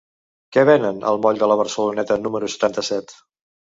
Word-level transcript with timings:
Què 0.55 0.61
venen 0.69 1.03
al 1.11 1.21
moll 1.25 1.41
de 1.43 1.49
la 1.51 1.57
Barceloneta 1.61 2.19
número 2.25 2.53
setanta-set? 2.55 3.15